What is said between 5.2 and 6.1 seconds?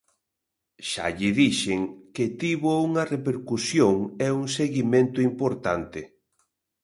importante.